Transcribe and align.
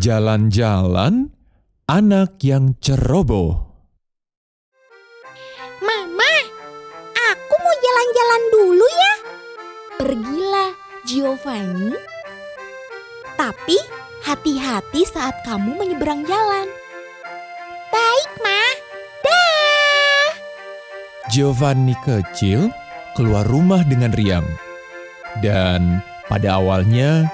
Jalan-jalan 0.00 1.28
anak 1.84 2.40
yang 2.40 2.72
ceroboh. 2.80 3.52
Mama, 5.84 6.34
aku 7.12 7.54
mau 7.60 7.76
jalan-jalan 7.76 8.42
dulu 8.48 8.86
ya. 8.88 9.14
Pergilah, 10.00 10.72
Giovanni. 11.04 11.92
Tapi 13.36 13.76
hati-hati 14.24 15.04
saat 15.04 15.36
kamu 15.44 15.76
menyeberang 15.76 16.24
jalan. 16.24 16.64
Baik, 17.92 18.30
Ma. 18.40 18.64
Dah. 19.20 20.28
Giovanni 21.28 21.92
kecil 22.08 22.72
keluar 23.12 23.44
rumah 23.44 23.84
dengan 23.84 24.16
riang. 24.16 24.48
Dan 25.44 26.00
pada 26.24 26.56
awalnya, 26.56 27.28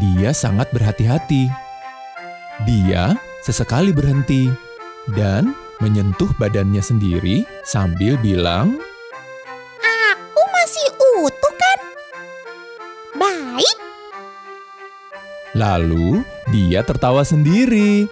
dia 0.00 0.32
sangat 0.32 0.72
berhati-hati. 0.72 1.61
Dia 2.62 3.16
sesekali 3.40 3.90
berhenti 3.90 4.52
dan 5.16 5.56
menyentuh 5.80 6.30
badannya 6.38 6.84
sendiri 6.84 7.42
sambil 7.64 8.14
bilang, 8.20 8.76
Aku 9.82 10.42
masih 10.52 10.86
utuh 11.24 11.54
kan? 11.58 11.78
Baik. 13.18 13.78
lalu 15.52 16.24
dia 16.48 16.80
tertawa 16.80 17.24
sendiri. 17.24 18.08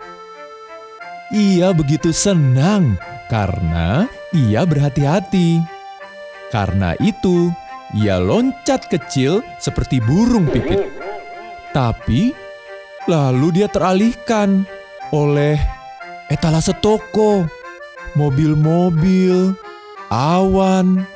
Ia 1.33 1.73
begitu 1.73 2.12
senang 2.12 3.01
karena 3.31 4.11
ia 4.34 4.67
berhati-hati. 4.67 5.62
Karena 6.51 6.98
itu, 6.98 7.55
ia 7.95 8.19
loncat 8.19 8.91
kecil 8.91 9.47
seperti 9.62 10.03
burung 10.03 10.51
pipit. 10.51 10.91
Tapi, 11.70 12.34
lalu 13.09 13.62
dia 13.62 13.69
teralihkan 13.70 14.69
oleh 15.15 15.56
etalase 16.29 16.75
toko, 16.79 17.47
mobil-mobil, 18.19 19.55
awan, 20.11 21.07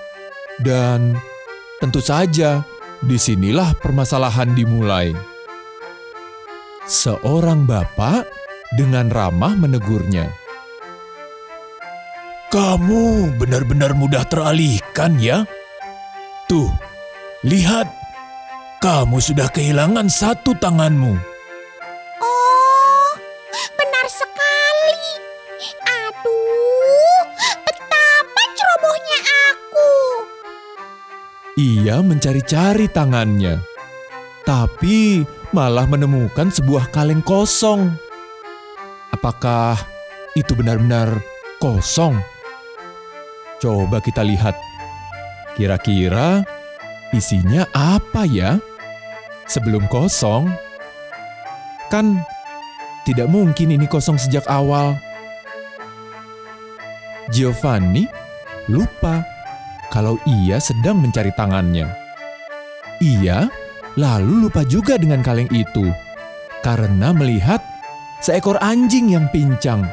dan 0.63 1.19
tentu 1.83 1.99
saja 1.99 2.63
di 3.03 3.19
sinilah 3.19 3.75
permasalahan 3.79 4.55
dimulai. 4.55 5.13
Seorang 6.85 7.65
bapak 7.65 8.29
dengan 8.77 9.09
ramah 9.09 9.57
menegurnya. 9.57 10.29
Kamu 12.53 13.35
benar-benar 13.35 13.99
mudah 13.99 14.23
teralihkan 14.31 15.19
ya? 15.19 15.43
Tuh, 16.47 16.71
lihat. 17.43 17.91
Kamu 18.79 19.17
sudah 19.17 19.49
kehilangan 19.49 20.13
satu 20.13 20.53
tanganmu. 20.61 21.34
Ia 31.65 32.05
mencari-cari 32.05 32.93
tangannya, 32.93 33.57
tapi 34.45 35.25
malah 35.49 35.89
menemukan 35.89 36.53
sebuah 36.53 36.93
kaleng 36.93 37.25
kosong. 37.25 37.89
Apakah 39.17 39.81
itu 40.37 40.53
benar-benar 40.53 41.09
kosong? 41.65 42.21
Coba 43.65 44.05
kita 44.05 44.21
lihat. 44.21 44.53
Kira-kira 45.57 46.45
isinya 47.17 47.65
apa 47.73 48.29
ya? 48.29 48.61
Sebelum 49.49 49.89
kosong, 49.89 50.53
kan 51.89 52.21
tidak 53.09 53.33
mungkin 53.33 53.73
ini 53.73 53.89
kosong 53.89 54.21
sejak 54.21 54.45
awal. 54.53 55.01
Giovanni 57.33 58.05
lupa 58.69 59.34
kalau 59.93 60.21
ia 60.25 60.61
sedang 60.63 61.01
mencari 61.01 61.33
tangannya. 61.35 61.89
Ia 63.03 63.51
lalu 63.99 64.49
lupa 64.49 64.63
juga 64.67 64.99
dengan 64.99 65.23
kaleng 65.23 65.51
itu 65.51 65.91
karena 66.65 67.13
melihat 67.13 67.61
seekor 68.25 68.57
anjing 68.65 69.13
yang 69.13 69.29
pincang. 69.29 69.85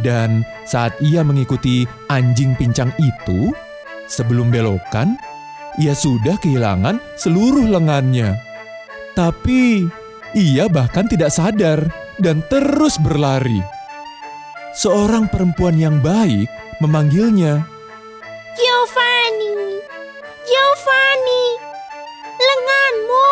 Dan 0.00 0.48
saat 0.64 0.96
ia 1.04 1.20
mengikuti 1.20 1.84
anjing 2.08 2.56
pincang 2.56 2.88
itu, 2.96 3.52
sebelum 4.08 4.48
belokan, 4.48 5.20
ia 5.76 5.92
sudah 5.92 6.40
kehilangan 6.40 6.96
seluruh 7.20 7.68
lengannya. 7.68 8.32
Tapi 9.12 9.84
ia 10.32 10.72
bahkan 10.72 11.04
tidak 11.04 11.28
sadar 11.28 11.84
dan 12.16 12.40
terus 12.48 12.96
berlari. 12.96 13.60
Seorang 14.72 15.28
perempuan 15.28 15.76
yang 15.76 16.00
baik 16.00 16.48
memanggilnya. 16.80 17.68
Giovanni, 18.54 19.78
Giovanni, 20.42 21.44
lenganmu. 22.38 23.30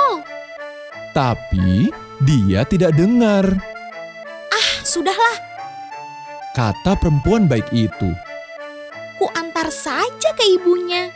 Tapi 1.11 1.91
dia 2.23 2.63
tidak 2.63 2.95
dengar, 2.95 3.45
Ah, 4.49 4.71
sudahlah, 4.83 5.37
kata 6.55 6.95
perempuan 6.97 7.51
baik 7.51 7.67
itu. 7.71 8.11
ku 9.19 9.27
antar 9.35 9.67
saja 9.75 10.31
ke 10.39 10.45
ibunya. 10.55 11.11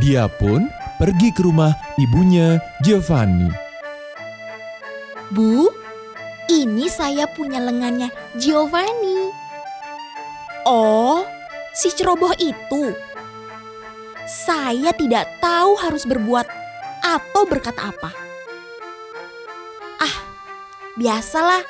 Dia 0.00 0.24
pun 0.24 0.72
pergi 0.96 1.28
ke 1.36 1.44
rumah 1.44 1.76
ibunya 2.00 2.56
Giovanni. 2.80 3.52
Bu, 5.28 5.68
ini 6.48 6.88
saya 6.88 7.28
punya 7.28 7.60
lengannya 7.60 8.08
Giovanni. 8.40 9.28
Oh, 10.64 11.20
si 11.74 11.90
ceroboh 11.94 12.34
itu. 12.38 12.94
Saya 14.26 14.94
tidak 14.94 15.26
tahu 15.42 15.74
harus 15.78 16.06
berbuat 16.06 16.46
atau 17.02 17.42
berkata 17.48 17.90
apa. 17.90 18.10
Ah, 19.98 20.16
biasalah. 20.94 21.62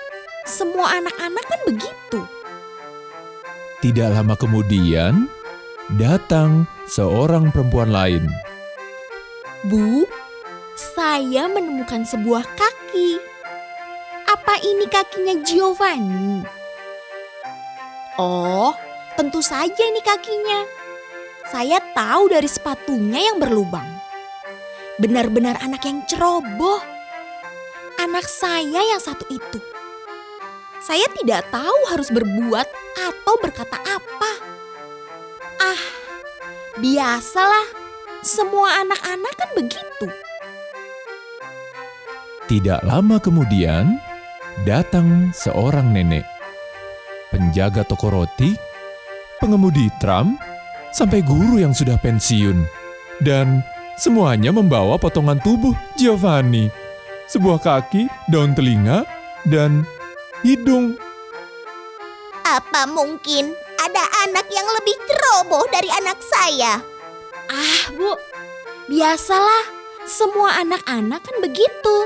Semua 0.44 0.98
anak-anak 0.98 1.44
kan 1.46 1.60
begitu. 1.68 2.20
Tidak 3.80 4.08
lama 4.12 4.34
kemudian, 4.36 5.28
datang 5.96 6.68
seorang 6.88 7.48
perempuan 7.54 7.92
lain. 7.92 8.24
Bu, 9.68 10.08
saya 10.76 11.48
menemukan 11.48 12.04
sebuah 12.04 12.44
kaki. 12.56 13.20
Apa 14.28 14.60
ini 14.64 14.88
kakinya 14.88 15.36
Giovanni? 15.44 16.44
Oh, 18.16 18.72
tentu 19.20 19.44
saja 19.44 19.84
ini 19.84 20.00
kakinya. 20.00 20.64
Saya 21.52 21.76
tahu 21.92 22.32
dari 22.32 22.48
sepatunya 22.48 23.20
yang 23.20 23.36
berlubang. 23.36 23.84
Benar-benar 24.96 25.60
anak 25.60 25.84
yang 25.84 26.00
ceroboh. 26.08 26.80
Anak 28.00 28.24
saya 28.24 28.80
yang 28.80 28.96
satu 28.96 29.28
itu. 29.28 29.60
Saya 30.80 31.04
tidak 31.20 31.52
tahu 31.52 31.92
harus 31.92 32.08
berbuat 32.08 32.64
atau 32.96 33.34
berkata 33.44 33.76
apa. 33.76 34.32
Ah, 35.60 35.82
biasalah. 36.80 37.76
Semua 38.24 38.80
anak-anak 38.80 39.34
kan 39.36 39.50
begitu. 39.52 40.08
Tidak 42.48 42.88
lama 42.88 43.20
kemudian, 43.20 44.00
datang 44.64 45.28
seorang 45.36 45.92
nenek. 45.92 46.24
Penjaga 47.28 47.84
toko 47.84 48.08
roti, 48.08 48.69
pengemudi 49.40 49.88
tram, 49.98 50.36
sampai 50.92 51.24
guru 51.24 51.58
yang 51.58 51.72
sudah 51.72 51.96
pensiun. 51.98 52.62
Dan 53.18 53.64
semuanya 53.96 54.52
membawa 54.52 55.00
potongan 55.00 55.40
tubuh 55.40 55.72
Giovanni. 55.96 56.68
Sebuah 57.26 57.58
kaki, 57.58 58.06
daun 58.28 58.52
telinga, 58.52 59.08
dan 59.48 59.82
hidung. 60.44 60.94
Apa 62.44 62.84
mungkin 62.84 63.54
ada 63.80 64.04
anak 64.28 64.46
yang 64.52 64.66
lebih 64.76 64.96
ceroboh 65.08 65.64
dari 65.72 65.88
anak 65.88 66.18
saya? 66.20 66.82
Ah, 67.48 67.82
Bu. 67.96 68.12
Biasalah. 68.90 69.80
Semua 70.10 70.58
anak-anak 70.58 71.22
kan 71.22 71.36
begitu. 71.38 71.96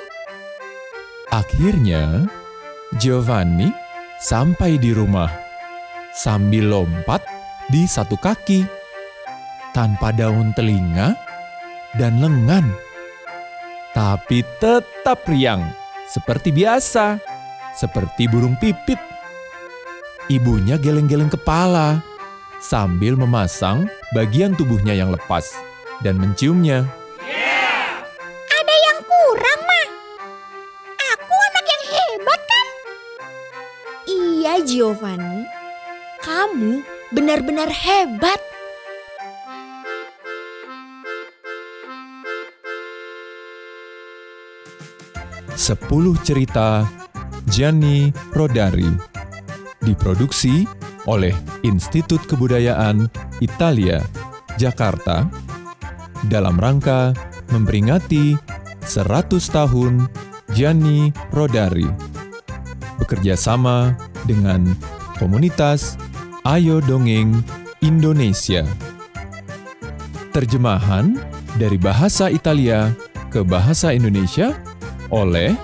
Akhirnya, 1.33 2.29
Giovanni 3.01 3.73
sampai 4.21 4.77
di 4.77 4.93
rumah 4.93 5.44
sambil 6.15 6.71
lompat 6.71 7.27
di 7.67 7.91
satu 7.91 8.15
kaki, 8.15 8.63
tanpa 9.75 10.15
daun 10.15 10.55
telinga 10.55 11.19
dan 11.99 12.23
lengan. 12.23 12.71
Tapi 13.91 14.47
tetap 14.63 15.27
riang, 15.27 15.67
seperti 16.07 16.55
biasa, 16.55 17.19
seperti 17.75 18.31
burung 18.31 18.55
pipit. 18.59 18.99
Ibunya 20.31 20.81
geleng-geleng 20.81 21.29
kepala 21.29 22.01
sambil 22.63 23.19
memasang 23.19 23.85
bagian 24.17 24.57
tubuhnya 24.57 24.97
yang 24.97 25.13
lepas 25.13 25.53
dan 26.01 26.17
menciumnya. 26.17 26.89
Ada 28.51 28.75
yang 28.89 28.99
kurang, 29.05 29.61
Ma. 29.63 29.83
Aku 31.13 31.35
anak 31.35 31.67
yang 31.69 31.83
iya 34.09 34.55
Giovanni. 34.65 35.54
Kamu 36.25 36.81
benar-benar 37.13 37.69
hebat. 37.69 38.41
Sepuluh 45.53 46.17
cerita 46.25 46.89
Gianni 47.45 48.09
Rodari 48.33 48.89
diproduksi 49.85 50.65
oleh 51.05 51.37
Institut 51.61 52.25
Kebudayaan 52.25 53.05
Italia, 53.45 54.01
Jakarta 54.57 55.29
dalam 56.33 56.57
rangka 56.57 57.13
memperingati 57.53 58.33
100 58.81 59.29
tahun 59.53 60.09
Gianni 60.57 61.13
Rodari 61.37 61.85
bekerja 62.97 63.37
sama 63.37 63.93
dengan 64.25 64.73
komunitas 65.21 66.01
Ayo 66.45 66.77
Dongeng 66.85 67.41
Indonesia. 67.81 68.69
Terjemahan 70.29 71.17
dari 71.57 71.81
bahasa 71.81 72.29
Italia 72.29 72.93
ke 73.33 73.41
bahasa 73.41 73.97
Indonesia 73.97 74.53
oleh 75.09 75.57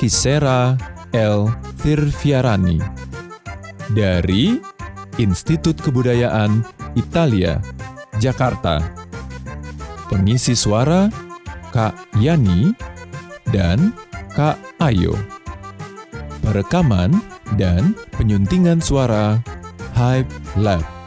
Kisera 0.00 0.80
L. 1.12 1.52
Firviarani 1.84 2.80
dari 3.92 4.56
Institut 5.20 5.76
Kebudayaan 5.76 6.64
Italia, 6.96 7.60
Jakarta. 8.16 8.80
Pengisi 10.08 10.56
suara 10.56 11.12
Kak 11.68 12.16
Yani 12.16 12.72
dan 13.52 13.92
Kak 14.32 14.56
Ayo. 14.80 15.12
Perekaman 16.40 17.12
dan 17.60 17.92
penyuntingan 18.16 18.80
suara 18.80 19.57
Hype 19.98 20.30
Lab. 20.54 20.97